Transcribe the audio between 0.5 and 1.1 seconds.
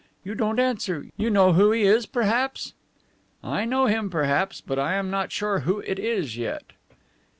answer.